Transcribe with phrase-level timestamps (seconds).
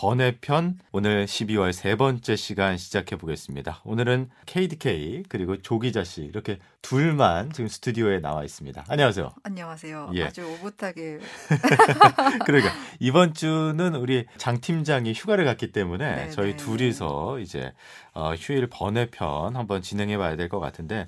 [0.00, 3.82] 번외편 오늘 12월 세 번째 시간 시작해 보겠습니다.
[3.84, 8.84] 오늘은 KDK 그리고 조기자 씨 이렇게 둘만 지금 스튜디오에 나와 있습니다.
[8.88, 9.32] 안녕하세요.
[9.42, 10.12] 안녕하세요.
[10.14, 10.24] 예.
[10.24, 11.18] 아주 오붓하게
[12.46, 16.56] 그러니까 이번 주는 우리 장 팀장이 휴가를 갔기 때문에 네, 저희 네.
[16.56, 17.72] 둘이서 이제
[18.14, 21.06] 어, 휴일 번외편 한번 진행해 봐야 될 것 같은데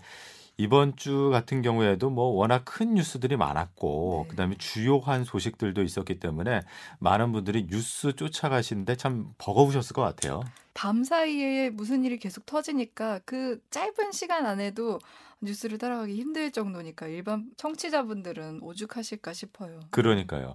[0.56, 4.30] 이번 주 같은 경우에도 뭐 워낙 큰 뉴스들이 많았고 네.
[4.30, 6.60] 그다음에 주요한 소식들도 있었기 때문에
[6.98, 10.42] 많은 분들이 뉴스 쫓아가시는데 참 버거우셨을 것 같아요.
[10.74, 14.98] 밤 사이에 무슨 일이 계속 터지니까 그 짧은 시간 안에도
[15.40, 19.80] 뉴스를 따라가기 힘들 정도니까 일반 청취자분들은 오죽하실까 싶어요.
[19.90, 20.54] 그러니까요.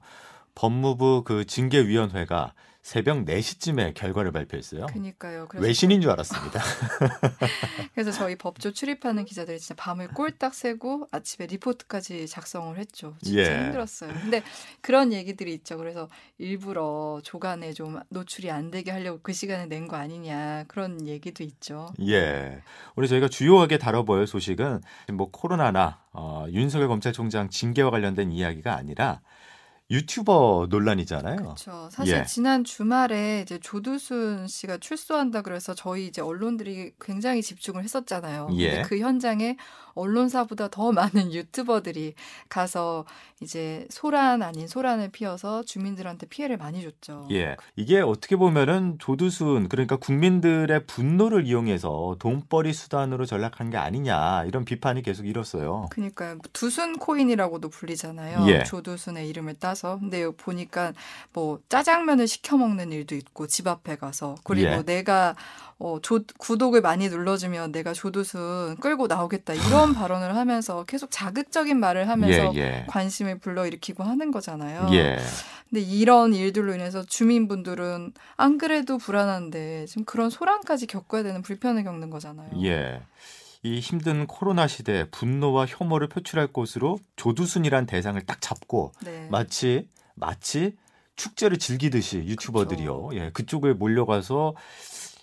[0.57, 4.87] 법무부 그 징계위원회가 새벽 4시쯤에 결과를 발표했어요.
[4.87, 5.47] 그니까요.
[5.55, 6.59] 외신인 줄 알았습니다.
[7.93, 13.15] 그래서 저희 법조 출입하는 기자들이 진짜 밤을 꼴딱 새고 아침에 리포트까지 작성을 했죠.
[13.21, 13.63] 진짜 예.
[13.65, 14.13] 힘들었어요.
[14.13, 14.41] 근데
[14.81, 15.77] 그런 얘기들이 있죠.
[15.77, 16.07] 그래서
[16.39, 21.93] 일부러 조간에 좀 노출이 안 되게 하려고 그 시간에 낸 거 아니냐 그런 얘기도 있죠.
[22.07, 22.61] 예.
[22.95, 24.81] 오늘 저희가 주요하게 다뤄볼 소식은
[25.13, 29.19] 뭐 코로나나 어, 윤석열 검찰총장 징계와 관련된 이야기가 아니라
[29.89, 31.37] 유튜버 논란이잖아요.
[31.37, 31.87] 그렇죠.
[31.91, 32.25] 사실 예.
[32.25, 38.49] 지난 주말에 이제 조두순 씨가 출소한다 그래서 저희 이제 언론들이 굉장히 집중을 했었잖아요.
[38.53, 38.71] 예.
[38.71, 39.55] 근데 그 현장에
[39.93, 42.15] 언론사보다 더 많은 유튜버들이
[42.49, 43.05] 가서
[43.41, 47.27] 이제 소란 아닌 소란을 피워서 주민들한테 피해를 많이 줬죠.
[47.31, 47.55] 예.
[47.77, 55.01] 이게 어떻게 보면은 조두순 그러니까 국민들의 분노를 이용해서 돈벌이 수단으로 전락한 게 아니냐 이런 비판이
[55.01, 55.87] 계속 일었어요.
[55.91, 56.39] 그러니까요.
[56.51, 58.47] 두순 코인이라고도 불리잖아요.
[58.49, 58.63] 예.
[58.65, 59.76] 조두순의 이름을 따서.
[59.99, 60.93] 근데 여기 보니까
[61.33, 64.83] 뭐 짜장면을 시켜 먹는 일도 있고 집 앞에 가서 그리고 예.
[64.83, 65.35] 내가
[65.79, 72.09] 어, 조, 구독을 많이 눌러주면 내가 조두순 끌고 나오겠다 이런 발언을 하면서 계속 자극적인 말을
[72.09, 72.85] 하면서 예, 예.
[72.87, 74.89] 관심을 불러일으키고 하는 거잖아요.
[74.93, 75.17] 예.
[75.69, 82.09] 근데 이런 일들로 인해서 주민분들은 안 그래도 불안한데 지금 그런 소란까지 겪어야 되는 불편을 겪는
[82.09, 82.49] 거잖아요.
[82.63, 83.01] 예.
[83.67, 89.27] 이 힘든 코로나 시대에 분노와 혐오를 표출할 곳으로 조두순이란 대상을 딱 잡고 네.
[89.29, 90.77] 마치 마치
[91.17, 93.09] 축제를 즐기듯이 유튜버들이요.
[93.13, 94.55] 예, 그쪽에 몰려가서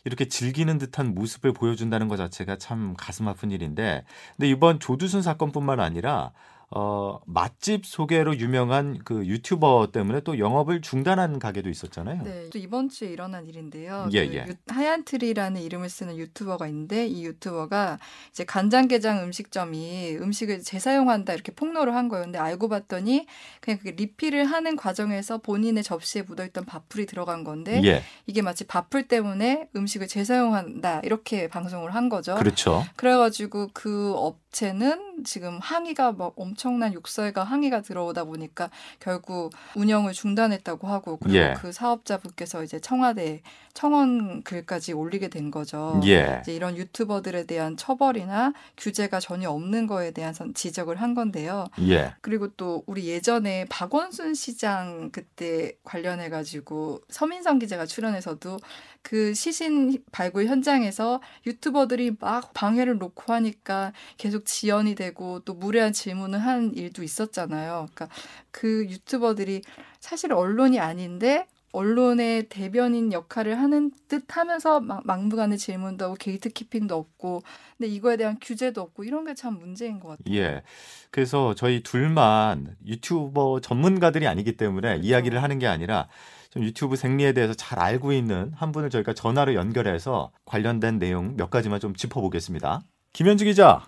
[0.05, 4.05] 이렇게 즐기는 듯한 모습을 보여준다는 것 자체가 참 가슴 아픈 일인데,
[4.37, 6.33] 근데 이번 조두순 사건뿐만 아니라
[6.77, 12.23] 어, 맛집 소개로 유명한 그 유튜버 때문에 또 영업을 중단한 가게도 있었잖아요.
[12.25, 14.09] 네, 또 이번 주에 일어난 일인데요.
[14.13, 14.45] 예, 그 예.
[14.49, 17.99] 유- 하얀 트리라는 이름을 쓰는 유튜버가 있는데 이 유튜버가
[18.31, 22.25] 이제 간장게장 음식점이 음식을 재사용한다 이렇게 폭로를 한 거예요.
[22.25, 23.27] 근데 알고 봤더니
[23.61, 29.07] 그냥 그게 리필을 하는 과정에서 본인의 접시에 묻어있던 밥풀이 들어간 건데 예, 이게 마치 밥풀
[29.07, 32.35] 때문에 음식을 재사용한다 이렇게 방송을 한 거죠.
[32.35, 32.83] 그렇죠.
[32.97, 41.17] 그래가지고 그 업체는 지금 항의가 막 엄청난 욕설과 항의가 들어오다 보니까 결국 운영을 중단했다고 하고
[41.19, 41.55] 그리고 예.
[41.57, 43.43] 그 사업자분께서 이제 청와대
[43.75, 46.01] 청원 글까지 올리게 된 거죠.
[46.07, 51.67] 예, 이제 이런 유튜버들에 대한 처벌이나 규제가 전혀 없는 거에 대한 선- 지적을 한 건데요.
[51.89, 58.59] 예, 그리고 또 우리 예전에 박원순 시장 그때 관련해 가지고 서민성 기자가 출연해서도
[59.03, 66.39] 그 시신 발굴 현장에서 유튜버들이 막 방해를 놓고 하니까 계속 지연이 되고 또 무례한 질문을
[66.39, 67.89] 한 일도 있었잖아요.
[67.95, 68.09] 그러니까
[68.51, 69.63] 그 유튜버들이
[70.01, 77.43] 사실 언론이 아닌데 언론의 대변인 역할을 하는 듯 하면서 막 막무가내 질문도 하고 gatekeeping도 없고
[77.77, 80.37] 근데 이거에 대한 규제도 없고 이런 게 참 문제인 것 같아요.
[80.37, 80.63] 예.
[81.11, 85.03] 그래서 저희 둘만 유튜버 전문가들이 아니기 때문에 그렇죠.
[85.03, 86.07] 이야기를 하는 게 아니라
[86.51, 91.51] 좀 유튜브 생리에 대해서 잘 알고 있는 한 분을 저희가 전화로 연결해서 관련된 내용 몇
[91.51, 92.83] 가지만 좀 짚어보겠습니다.
[93.13, 93.85] 김현주 기자.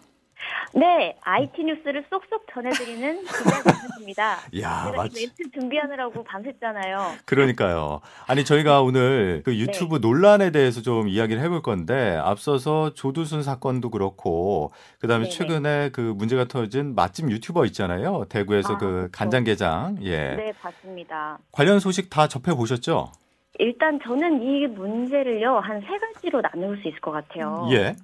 [0.74, 4.36] 네, IT 뉴스를 쏙쏙 전해드리는 기자 김현주입니다.
[4.60, 7.18] 야, 마치 멘트 준비하느라고 밤샜잖아요.
[7.24, 8.00] 그러니까요.
[8.26, 14.72] 아니 저희가 오늘 그 유튜브 논란에 대해서 좀 이야기를 해볼 건데 앞서서 조두순 사건도 그렇고
[15.00, 15.34] 그다음에 네네.
[15.36, 18.24] 최근에 그 문제가 터진 맛집 유튜버 있잖아요.
[18.28, 19.08] 대구에서 아, 그 그렇죠.
[19.12, 19.98] 간장게장.
[20.02, 20.34] 예.
[20.36, 21.38] 네, 봤습니다.
[21.52, 23.12] 관련 소식 다 접해 보셨죠?
[23.58, 27.66] 일단 저는 이 문제를요, 한 세 가지로 나눌 수 있을 것 같아요.
[27.70, 27.94] 예.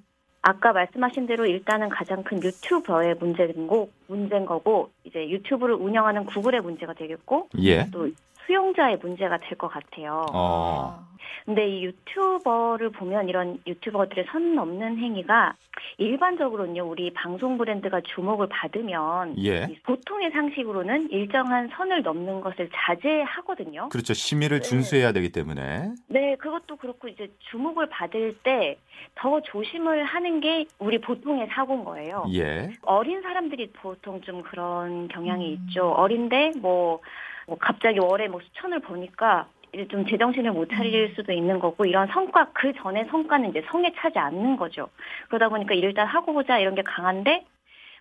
[0.43, 6.61] 아까 말씀하신 대로 일단은 가장 큰 유튜버의 문제인 거, 문제인 거고, 이제 유튜브를 운영하는 구글의
[6.61, 7.89] 문제가 되겠고, 예.
[7.91, 8.09] 또
[8.45, 10.25] 수용자의 문제가 될 것 같아요.
[10.33, 10.97] 어.
[10.99, 11.13] 아.
[11.45, 15.55] 근데 이 유튜버를 보면 이런 유튜버들의 선 넘는 행위가
[15.97, 19.67] 일반적으로는요, 우리 방송 브랜드가 주목을 받으면 예.
[19.69, 23.89] 이 보통의 상식으로는 일정한 선을 넘는 것을 자제하거든요.
[23.89, 24.13] 그렇죠.
[24.13, 24.69] 심의를 네.
[24.69, 25.91] 준수해야 되기 때문에.
[26.07, 28.77] 네, 그것도 그렇고 이제 주목을 받을 때
[29.15, 32.25] 더 조심을 하는 게 우리 보통의 사고인 거예요.
[32.33, 32.71] 예.
[32.83, 35.67] 어린 사람들이 보통 좀 그런 경향이 음.
[35.67, 35.89] 있죠.
[35.91, 37.01] 어린데 뭐,
[37.47, 41.13] 뭐 갑자기 월에 뭐 수천을 버니까 이제 좀 제정신을 못 차릴 음.
[41.15, 44.89] 수도 있는 거고 이런 성과 그 전에 성과는 이제 성에 차지 않는 거죠.
[45.27, 47.45] 그러다 보니까 일단 하고 보자 이런 게 강한데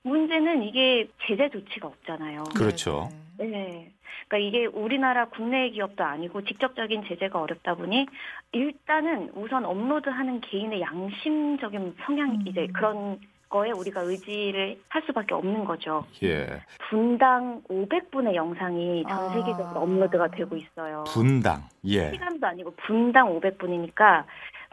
[0.02, 2.44] 문제는 이게 제재 조치가 없잖아요.
[2.54, 3.08] 그렇죠.
[3.38, 3.50] 네네.
[3.50, 3.92] 네.
[4.28, 8.06] 그러니까 이게 우리나라 국내 기업도 아니고 직접적인 제재가 어렵다 보니
[8.52, 12.44] 일단은 우선 업로드하는 개인의 양심적인 성향 음.
[12.46, 13.18] 이제 그런
[13.52, 16.04] 거에 우리가 의지를 할 수밖에 없는 거죠.
[16.22, 16.62] 예.
[16.88, 19.28] 분당 500분의 영상이 전 아.
[19.28, 21.04] 세계적으로 업로드가 되고 있어요.
[21.12, 21.62] 분당.
[21.84, 22.10] 예.
[22.12, 24.24] 시간도 아니고 분당 500분이니까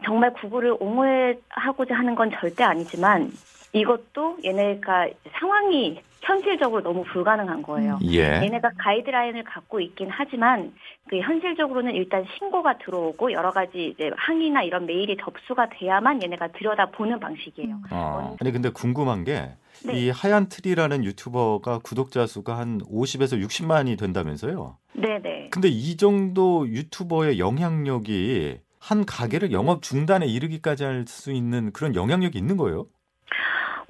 [0.04, 3.30] 정말 구글을 옹호하고자 하는 건 절대 아니지만
[3.72, 7.98] 이것도 얘네가 상황이 현실적으로 너무 불가능한 거예요.
[8.04, 8.42] 예.
[8.42, 10.72] 얘네가 가이드라인을 갖고 있긴 하지만
[11.08, 16.90] 그 현실적으로는 일단 신고가 들어오고 여러 가지 이제 항의나 이런 메일이 접수가 돼야만 얘네가 들여다
[16.90, 17.74] 보는 방식이에요.
[17.74, 17.82] 음.
[17.90, 18.36] 어.
[18.40, 19.52] 아니 근데 궁금한 게
[19.86, 19.94] 네.
[19.94, 24.76] 이 하얀 트리라는 유튜버가 구독자 수가 한 50에서 60만이 된다면서요.
[24.92, 25.48] 네네.
[25.50, 32.36] 근데 이 정도 유튜버의 영향력이 한 가게를 영업 중단에 이르기까지 할 수 있는 그런 영향력이
[32.38, 32.86] 있는 거예요?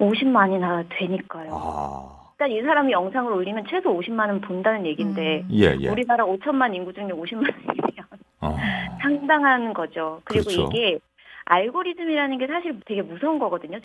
[0.01, 1.51] 50만이나 되니까요.
[1.53, 2.21] 아.
[2.33, 5.49] 일단 이 사람이 영상을 올리면 최소 50만은 본다는 얘기인데 음.
[5.51, 5.89] 예, 예.
[5.89, 8.03] 우리나라 5천만 인구 중에 50만이면
[8.41, 8.57] 어.
[9.01, 10.21] 상당한 거죠.
[10.23, 10.69] 그리고 그렇죠.
[10.71, 10.99] 이게
[11.45, 13.79] 알고리즘이라는 게 사실 되게 무서운 거거든요.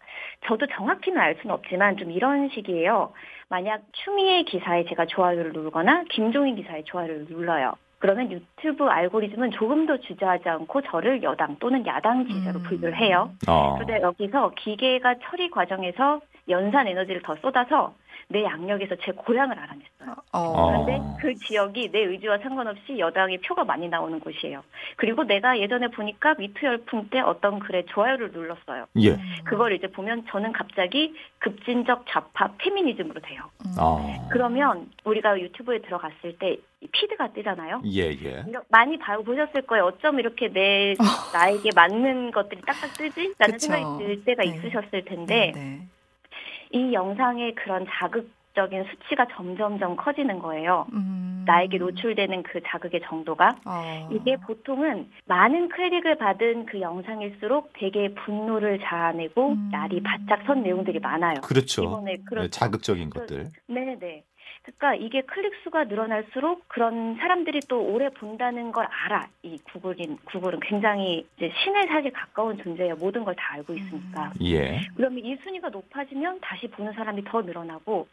[0.46, 3.12] 저도 정확히는 알 수는 없지만 좀 이런 식이에요.
[3.48, 7.74] 만약 추미애 기사에 제가 좋아요를 누르거나 김종인 기사에 좋아요를 눌러요.
[7.98, 12.62] 그러면 유튜브 알고리즘은 조금 더 주저하지 않고 저를 여당 또는 야당 지지자로 음.
[12.64, 13.30] 분류를 해요.
[13.48, 13.74] 어.
[13.74, 17.94] 그런데 여기서 기계가 처리 과정에서 연산 에너지를 더 쏟아서
[18.28, 20.16] 내 양력에서 제 고향을 알아냈어요.
[20.32, 20.66] 어.
[20.66, 21.16] 그런데 어.
[21.20, 24.64] 그 지역이 내 의지와 상관없이 여당의 표가 많이 나오는 곳이에요.
[24.96, 28.86] 그리고 내가 예전에 보니까 미투 열풍 때 어떤 글에 좋아요를 눌렀어요.
[28.96, 29.10] 예.
[29.10, 29.18] 음.
[29.44, 33.42] 그걸 이제 보면 저는 갑자기 급진적 좌파 페미니즘으로 돼요.
[33.64, 33.74] 음.
[33.78, 34.28] 어.
[34.30, 36.58] 그러면 우리가 유튜브에 들어갔을 때이
[36.90, 37.82] 피드가 뜨잖아요.
[37.86, 38.44] 예, 예.
[38.68, 39.84] 많이 봐 보셨을 거예요.
[39.86, 40.94] 어쩜 이렇게 내
[41.32, 43.34] 나에게 맞는 것들이 딱딱 뜨지?
[43.38, 43.72] 라는 그쵸.
[43.72, 44.48] 생각이 들 때가 네.
[44.48, 45.86] 있으셨을 텐데 네.
[46.76, 50.86] 이 영상의 그런 자극적인 수치가 점점점 커지는 거예요.
[50.92, 51.44] 음.
[51.46, 54.08] 나에게 노출되는 그 자극의 정도가 어.
[54.12, 59.68] 이게 보통은 많은 크레딧을 받은 그 영상일수록 되게 분노를 자아내고 음.
[59.70, 61.40] 날이 바짝 선 내용들이 많아요.
[61.42, 61.84] 그렇죠.
[61.84, 62.42] 이번에 그렇죠.
[62.46, 63.46] 네, 자극적인 그- 것들.
[63.68, 64.24] 네 네.
[64.66, 69.28] 그러니까 이게 클릭 수가 늘어날수록 그런 사람들이 또 오래 본다는 걸 알아.
[69.42, 72.96] 이 구글인 구글은 굉장히 이제 신에 사실 가까운 존재예요.
[72.96, 74.32] 모든 걸 다 알고 있으니까.
[74.42, 74.80] 예.
[74.96, 78.08] 그러면 이 순위가 높아지면 다시 보는 사람이 더 늘어나고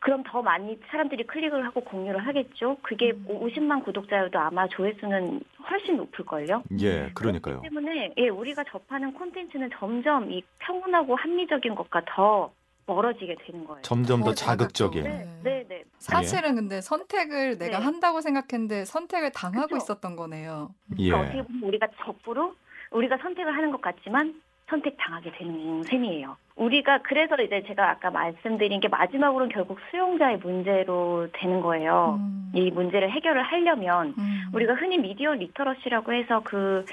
[0.00, 2.78] 그럼 더 많이 사람들이 클릭을 하고 공유를 하겠죠.
[2.80, 3.26] 그게 음.
[3.28, 6.62] 50만 구독자여도 아마 조회수는 훨씬 높을걸요.
[6.80, 7.60] 예, 그러니까요.
[7.60, 12.50] 때문에 예, 우리가 접하는 콘텐츠는 점점 이 평온하고 합리적인 것과 더
[12.86, 13.82] 멀어지게 되는 거예요.
[13.82, 15.04] 점점 더더 자극적인.
[15.04, 15.42] 자극적인.
[15.42, 15.84] 네, 네, 네.
[15.98, 17.84] 사실은 근데 선택을 내가 네.
[17.84, 19.76] 한다고 생각했는데 선택을 당하고 그쵸.
[19.76, 20.74] 있었던 거네요.
[20.98, 21.10] 예.
[21.10, 22.54] 그러니까 어떻게 보면 우리가 적부로
[22.90, 24.40] 우리가 선택을 하는 것 같지만
[24.70, 26.36] 선택 당하게 되는 셈이에요.
[26.56, 32.18] 우리가 그래서 이제 제가 아까 말씀드린 게 마지막으로는 결국 수용자의 문제로 되는 거예요.
[32.20, 32.52] 음.
[32.54, 34.42] 이 문제를 해결을 하려면 음.
[34.52, 36.84] 우리가 흔히 미디어 literacy라고 해서 그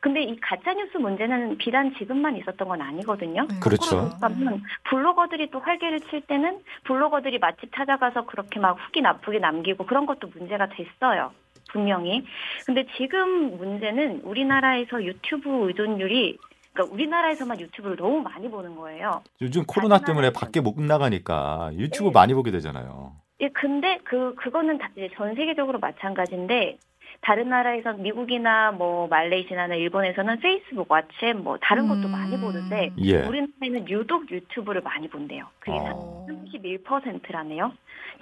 [0.00, 3.46] 근데 이 가짜 뉴스 문제는 비단 지금만 있었던 건 아니거든요.
[3.48, 3.60] 네.
[3.60, 4.10] 그렇죠.
[4.18, 10.06] 그러면 블로거들이 또 활개를 칠 때는 블로거들이 맛집 찾아가서 그렇게 막 후기 나쁘게 남기고 그런
[10.06, 11.32] 것도 문제가 됐어요.
[11.72, 12.24] 분명히.
[12.66, 16.38] 근데 지금 문제는 우리나라에서 유튜브 의존율이
[16.74, 19.22] 그러니까 우리나라에서만 유튜브를 너무 많이 보는 거예요.
[19.40, 22.12] 요즘 코로나 때문에 밖에 못 나가니까 유튜브 네.
[22.12, 23.12] 많이 보게 되잖아요.
[23.40, 26.78] 예, 근데 그 그거는 다 이제 전 세계적으로 마찬가지인데
[27.20, 32.12] 다른 나라에서 미국이나 뭐 말레이시아나 일본에서는 페이스북, 왓츠앱 뭐 다른 것도 음.
[32.12, 33.18] 많이 보는데 예.
[33.22, 35.46] 우리나라에는 유독 유튜브를 많이 본대요.
[35.60, 36.26] 그게 어.
[36.28, 37.72] 31%라네요.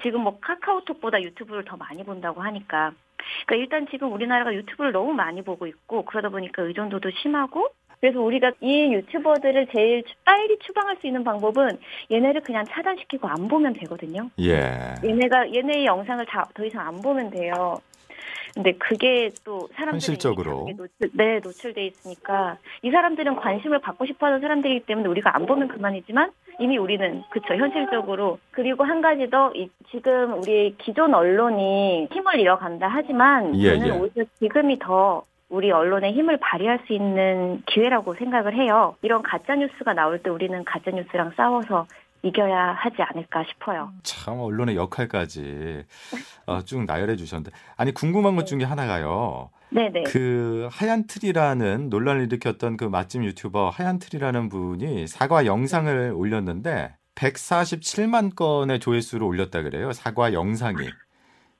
[0.03, 2.93] 지금 뭐 카카오톡보다 유튜브를 더 많이 본다고 하니까.
[3.47, 7.69] 그러니까 일단 지금 우리나라가 유튜브를 너무 많이 보고 있고 그러다 보니까 의존도도 심하고
[8.03, 11.79] 그래서 우리가 이 유튜버들을 제일 빨리 추방할 수 있는 방법은
[12.11, 14.29] 얘네를 그냥 차단시키고 안 보면 되거든요.
[14.41, 14.73] 예.
[15.05, 17.79] 얘네가 얘네의 영상을 다 더 이상 안 보면 돼요.
[18.55, 20.69] 근데 그게 또 사람들이 현실적으로.
[20.77, 26.33] 노출, 네 노출돼 있으니까 이 사람들은 관심을 받고 싶어하는 사람들이기 때문에 우리가 안 보면 그만이지만
[26.59, 32.89] 이미 우리는 그쵸 현실적으로 그리고 한 가지 더 이- 지금 우리 기존 언론이 힘을 잃어간다
[32.91, 33.91] 하지만 예, 저는 예.
[33.93, 38.97] 오히려 지금이 더 우리 언론의 힘을 발휘할 수 있는 기회라고 생각을 해요.
[39.03, 41.87] 이런 가짜 뉴스가 나올 때 우리는 가짜 뉴스랑 싸워서
[42.23, 43.93] 이겨야 하지 않을까 싶어요.
[44.03, 45.85] 참 언론의 역할까지
[46.47, 49.51] 어, 쭉 나열해 주셨는데 아니 궁금한 것 중에 하나가요.
[49.69, 50.05] 네네.
[50.05, 58.35] 그 하얀 틀이라는 논란을 일으켰던 그 맛집 유튜버 하얀 틀이라는 분이 사과 영상을 올렸는데 147만
[58.35, 59.93] 건의 조회수를 올렸다 그래요.
[59.93, 60.79] 사과 영상이.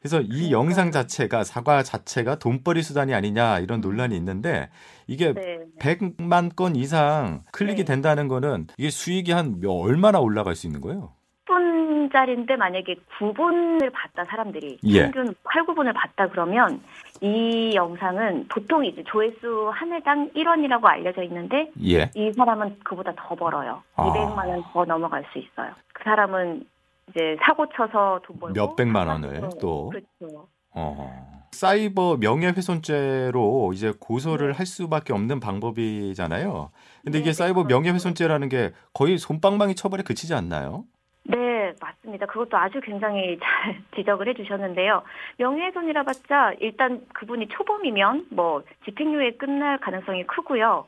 [0.03, 0.51] 그래서 이 그러니까요.
[0.51, 4.69] 영상 자체가 사과 자체가 돈벌이 수단이 아니냐 이런 논란이 있는데
[5.07, 5.61] 이게 네.
[5.79, 7.85] 100만 건 이상 클릭이 네.
[7.85, 11.13] 된다는 거는 이게 수익이 한 몇- 얼마나 올라갈 수 있는 거예요?
[11.47, 15.11] 10분짜리인데 만약에 9분을 봤다 사람들이 예.
[15.11, 16.81] 평균 8, 9분을 봤다 그러면
[17.21, 22.11] 이 영상은 보통 이제 조회수 한 회당 1원이라고 알려져 있는데 예.
[22.17, 23.83] 이 사람은 그보다 더 벌어요.
[23.97, 24.05] 아.
[24.09, 25.71] 200만 원 더 넘어갈 수 있어요.
[25.93, 26.65] 그 사람은
[27.11, 29.91] 이제 사고 쳐서 돈 벌고 몇 백만 원을 사고 또.
[29.91, 30.49] 그렇죠.
[30.71, 31.43] 어.
[31.53, 34.57] 사이버 명예훼손죄로 이제 고소를 네.
[34.57, 36.71] 할 수밖에 없는 방법이잖아요.
[37.05, 37.75] 근데 이게 네, 네, 사이버 그렇죠.
[37.77, 40.85] 명예훼손죄라는 게 거의 솜방망이 처벌에 그치지 않나요?
[41.25, 42.27] 네, 맞습니다.
[42.27, 45.03] 그것도 아주 굉장히 잘 지적을 해주셨는데요.
[45.39, 50.87] 명예훼손이라 봤자 일단 그분이 초범이면 뭐 집행유예 끝날 가능성이 크고요.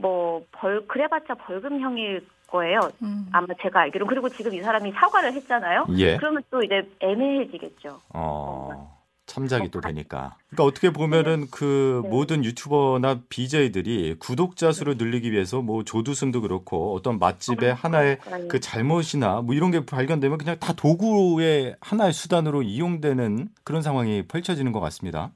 [0.00, 2.80] 뭐 벌 그래봤자 벌금형일 거예요.
[3.02, 3.26] 음.
[3.32, 5.86] 아마 제가 알기로 그리고 지금 이 사람이 사과를 했잖아요.
[5.96, 6.16] 예.
[6.16, 8.00] 그러면 또 이제 애매해지겠죠.
[8.14, 9.00] 어.
[9.26, 10.34] 참작이 또 되니까.
[10.48, 12.08] 그러니까 어떻게 보면은 그 네.
[12.08, 18.48] 모든 유튜버나 BJ들이 구독자 수를 늘리기 위해서 뭐 조두순도 그렇고 어떤 맛집의 하나의 그러니까요.
[18.48, 24.72] 그 잘못이나 뭐 이런 게 발견되면 그냥 다 도구의 하나의 수단으로 이용되는 그런 상황이 펼쳐지는
[24.72, 25.30] 것 같습니다.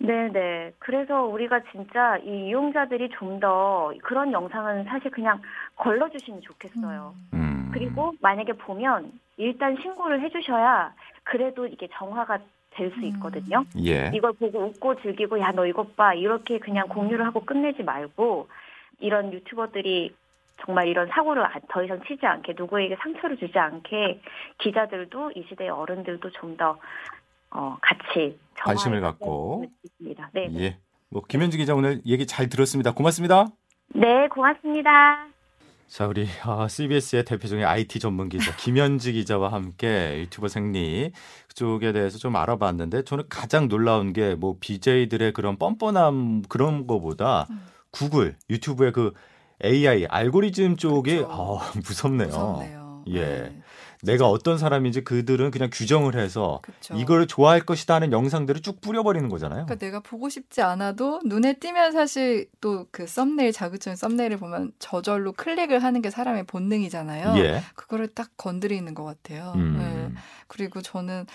[0.00, 0.72] 네네.
[0.78, 5.40] 그래서 우리가 진짜 이 이용자들이 좀 더 그런 영상은 사실 그냥
[5.76, 7.14] 걸러주시면 좋겠어요.
[7.34, 7.70] 음.
[7.72, 10.92] 그리고 만약에 보면 일단 신고를 해주셔야
[11.24, 12.38] 그래도 이게 정화가
[12.72, 13.04] 될수 음.
[13.04, 13.64] 있거든요.
[13.78, 14.10] 예.
[14.14, 18.48] 이걸 보고 웃고 즐기고 야 너 이것 봐 이렇게 그냥 공유를 하고 끝내지 말고
[18.98, 20.14] 이런 유튜버들이
[20.66, 24.20] 정말 이런 사고를 아- 더 이상 치지 않게 누구에게 상처를 주지 않게
[24.58, 26.78] 기자들도 이 시대의 어른들도 좀더
[27.52, 29.26] 어, 같이 관심을 갖고.
[30.28, 30.30] 있습니다.
[30.34, 30.64] 네.
[30.64, 30.76] 예.
[31.08, 32.92] 뭐 김현주 기자 오늘 얘기 잘 들었습니다.
[32.92, 33.46] 고맙습니다.
[33.94, 35.26] 네, 고맙습니다.
[35.88, 41.10] 자, 우리 아, CBS의 대표적인 IT 전문 기자 김현지 기자와 함께 유튜버 생리
[41.48, 47.60] 그쪽에 대해서 좀 알아봤는데 저는 가장 놀라운 게 뭐 BJ들의 그런 뻔뻔함 그런 거보다 음.
[47.90, 49.12] 구글, 유튜브의 그
[49.64, 51.28] AI 알고리즘 쪽이 그쵸.
[51.28, 52.28] 아, 무섭네요.
[52.28, 53.04] 무섭네요.
[53.08, 53.20] 예.
[53.20, 53.60] 네.
[54.02, 56.94] 내가 어떤 사람인지 그들은 그냥 규정을 해서 그쵸.
[56.96, 59.66] 이걸 좋아할 것이다 하는 영상들을 쭉 뿌려버리는 거잖아요.
[59.66, 65.32] 그러니까 내가 보고 싶지 않아도 눈에 띄면 사실 또 그 썸네일 자극적인 썸네일을 보면 저절로
[65.32, 67.34] 클릭을 하는 게 사람의 본능이잖아요.
[67.38, 67.62] 예.
[67.74, 69.52] 그거를 딱 건드리는 것 같아요.
[69.56, 69.76] 음.
[69.78, 70.20] 네.
[70.46, 71.26] 그리고 저는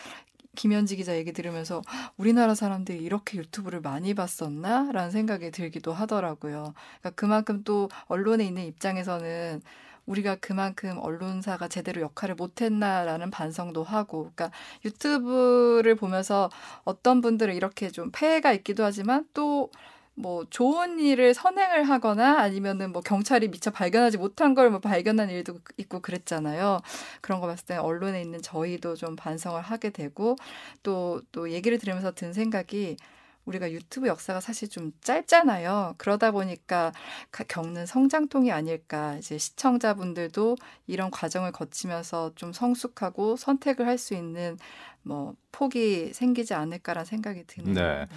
[0.55, 1.81] 김현지 기자 얘기 들으면서
[2.17, 4.91] 우리나라 사람들이 이렇게 유튜브를 많이 봤었나?
[4.91, 6.73] 라는 생각이 들기도 하더라고요.
[7.01, 9.61] 그러니까 그만큼 또 언론에 있는 입장에서는
[10.05, 14.51] 우리가 그만큼 언론사가 제대로 역할을 못했나라는 반성도 하고, 그러니까
[14.85, 16.49] 유튜브를 보면서
[16.83, 19.69] 어떤 분들은 이렇게 좀 폐해가 있기도 하지만 또
[20.17, 25.59] 뭐 좋은 일을 선행을 하거나 아니면은 뭐 경찰이 미처 발견하지 못한 걸 뭐 발견한 일도
[25.77, 26.79] 있고 그랬잖아요.
[27.21, 30.35] 그런 거 봤을 때 언론에 있는 저희도 좀 반성을 하게 되고
[30.83, 32.97] 또 또 얘기를 들으면서 든 생각이
[33.45, 35.95] 우리가 유튜브 역사가 사실 좀 짧잖아요.
[35.97, 36.91] 그러다 보니까
[37.31, 39.15] 가- 겪는 성장통이 아닐까.
[39.17, 40.55] 이제 시청자분들도
[40.87, 44.57] 이런 과정을 거치면서 좀 성숙하고 선택을 할 수 있는
[45.03, 47.73] 뭐 폭이 생기지 않을까라는 생각이 드네요.
[47.73, 48.07] 네.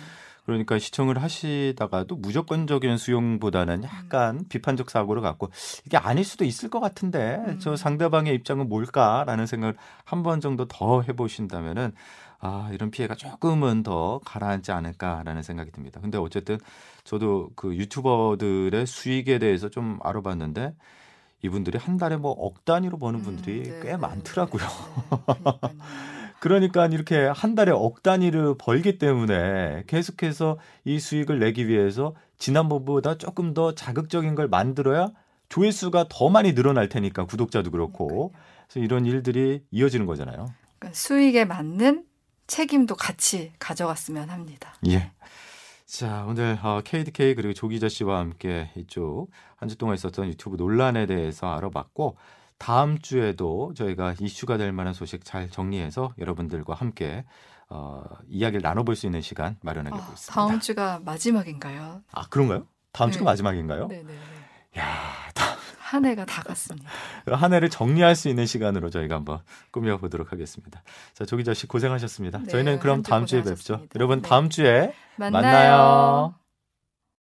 [0.46, 5.50] 그러니까 시청을 하시다가도 무조건적인 수용보다는 약간 비판적 사고를 갖고
[5.84, 7.58] 이게 아닐 수도 있을 것 같은데 음.
[7.60, 11.92] 저 상대방의 입장은 뭘까라는 생각을 한 번 정도 더 해보신다면은
[12.40, 16.00] 아 이런 피해가 조금은 더 가라앉지 않을까라는 생각이 듭니다.
[16.00, 16.58] 근데 어쨌든
[17.04, 20.74] 저도 그 유튜버들의 수익에 대해서 좀 알아봤는데
[21.42, 24.62] 이분들이 한 달에 뭐 억 단위로 버는 분들이 음, 네, 꽤 네, 많더라고요.
[24.62, 25.76] 네.
[26.40, 33.54] 그러니까 이렇게 한 달에 억 단위를 벌기 때문에 계속해서 이 수익을 내기 위해서 지난번보다 조금
[33.54, 35.10] 더 자극적인 걸 만들어야
[35.48, 38.32] 조회수가 더 많이 늘어날 테니까 구독자도 그렇고
[38.68, 40.46] 그래서 이런 일들이 이어지는 거잖아요.
[40.78, 42.04] 그러니까 수익에 맞는
[42.52, 44.74] 책임도 같이 가져갔으면 합니다.
[44.88, 45.12] 예.
[45.86, 51.06] 자, 오늘 어, KDK 그리고 조기자 씨와 함께 이쪽 한 주 동안 있었던 유튜브 논란에
[51.06, 52.16] 대해서 알아봤고
[52.58, 57.24] 다음 주에도 저희가 이슈가 될 만한 소식 잘 정리해서 여러분들과 함께
[57.70, 60.34] 어, 이야기를 나눠볼 수 있는 시간 마련하게 아, 되고 있습니다.
[60.34, 62.02] 다음 주가 마지막인가요?
[62.12, 62.66] 아 그런가요?
[62.92, 63.30] 다음 주가 네.
[63.30, 63.88] 마지막인가요?
[63.88, 64.12] 네네.
[64.78, 65.27] 야,
[65.88, 66.86] 한 해가 다 갔습니다.
[67.26, 69.40] 한 해를 정리할 수 있는 시간으로 저희가 한번
[69.70, 70.82] 꾸며 보도록 하겠습니다.
[71.14, 72.40] 자, 조기자 씨 고생하셨습니다.
[72.40, 73.86] 네, 저희는 그럼 다음 주에 뵙죠.
[73.94, 74.28] 여러분 네.
[74.28, 75.42] 다음 주에 만나요.
[75.42, 76.34] 만나요.